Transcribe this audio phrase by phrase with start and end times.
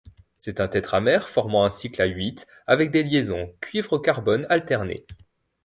[0.39, 3.87] C'est un tétramère formant un cycle à huit avec des liaisons Cu-C
[4.49, 5.05] alternées.